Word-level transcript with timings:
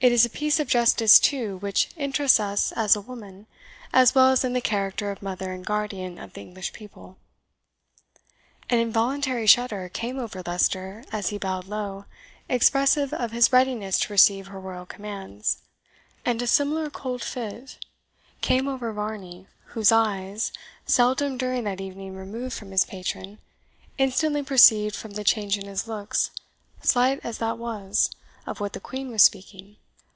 It 0.00 0.12
is 0.12 0.24
a 0.24 0.30
piece 0.30 0.60
of 0.60 0.68
justice, 0.68 1.18
too, 1.18 1.56
which 1.56 1.88
interests 1.96 2.38
us 2.38 2.70
as 2.70 2.94
a 2.94 3.00
woman, 3.00 3.48
as 3.92 4.14
well 4.14 4.30
as 4.30 4.44
in 4.44 4.52
the 4.52 4.60
character 4.60 5.10
of 5.10 5.22
mother 5.22 5.52
and 5.52 5.66
guardian 5.66 6.20
of 6.20 6.34
the 6.34 6.40
English 6.40 6.72
people." 6.72 7.16
An 8.70 8.78
involuntary 8.78 9.48
shudder 9.48 9.88
came 9.88 10.16
over 10.20 10.40
Leicester 10.46 11.02
as 11.10 11.30
he 11.30 11.36
bowed 11.36 11.66
low, 11.66 12.04
expressive 12.48 13.12
of 13.12 13.32
his 13.32 13.52
readiness 13.52 13.98
to 13.98 14.12
receive 14.12 14.46
her 14.46 14.60
royal 14.60 14.86
commands; 14.86 15.64
and 16.24 16.40
a 16.40 16.46
similar 16.46 16.90
cold 16.90 17.20
fit 17.24 17.84
came 18.40 18.68
over 18.68 18.92
Varney, 18.92 19.48
whose 19.74 19.90
eyes 19.90 20.52
(seldom 20.86 21.36
during 21.36 21.64
that 21.64 21.80
evening 21.80 22.14
removed 22.14 22.54
from 22.54 22.70
his 22.70 22.84
patron) 22.84 23.40
instantly 23.98 24.44
perceived 24.44 24.94
from 24.94 25.14
the 25.14 25.24
change 25.24 25.58
in 25.58 25.66
his 25.66 25.88
looks, 25.88 26.30
slight 26.82 27.18
as 27.24 27.38
that 27.38 27.58
was, 27.58 28.12
of 28.46 28.60
what 28.60 28.74
the 28.74 28.80
Queen 28.80 29.10
was 29.10 29.24
speaking. 29.24 29.74